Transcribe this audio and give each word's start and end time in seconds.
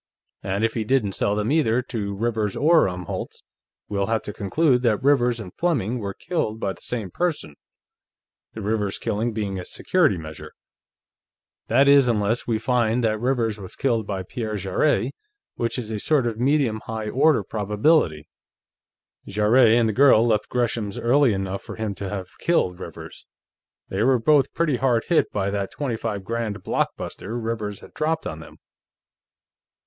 "And 0.41 0.65
if 0.65 0.73
he 0.73 0.83
didn't 0.83 1.11
sell 1.11 1.35
them 1.35 1.51
either 1.51 1.83
to 1.83 2.15
Rivers 2.15 2.55
or 2.55 2.87
Umholtz, 2.89 3.43
we'll 3.87 4.07
have 4.07 4.23
to 4.23 4.33
conclude 4.33 4.81
that 4.81 5.03
Rivers 5.03 5.39
and 5.39 5.53
Fleming 5.53 5.99
were 5.99 6.15
killed 6.15 6.59
by 6.59 6.73
the 6.73 6.81
same 6.81 7.11
person, 7.11 7.53
the 8.53 8.61
Rivers 8.61 8.97
killing 8.97 9.31
being 9.31 9.59
a 9.59 9.63
security 9.63 10.17
measure. 10.17 10.53
That 11.67 11.87
is, 11.87 12.07
unless 12.07 12.47
we 12.47 12.57
find 12.57 13.03
that 13.03 13.19
Rivers 13.19 13.59
was 13.59 13.75
killed 13.75 14.07
by 14.07 14.23
Pierre 14.23 14.55
Jarrett, 14.55 15.13
which 15.53 15.77
is 15.77 15.91
a 15.91 15.99
sort 15.99 16.25
of 16.25 16.39
medium 16.39 16.81
high 16.87 17.07
order 17.09 17.43
probability. 17.43 18.27
Jarrett 19.27 19.71
and 19.71 19.87
the 19.87 19.93
girl 19.93 20.25
left 20.25 20.49
Gresham's 20.49 20.97
early 20.97 21.31
enough 21.31 21.61
for 21.61 21.75
him 21.75 21.93
to 21.93 22.09
have 22.09 22.39
killed 22.39 22.79
Rivers; 22.79 23.27
they 23.89 24.01
were 24.01 24.17
both 24.17 24.51
pretty 24.55 24.77
hard 24.77 25.03
hit 25.09 25.31
by 25.31 25.51
that 25.51 25.69
twenty 25.69 25.95
five 25.95 26.23
grand 26.23 26.63
blockbuster 26.63 27.37
Rivers 27.39 27.81
had 27.81 27.93
dropped 27.93 28.25
on 28.25 28.39
them.... 28.39 28.57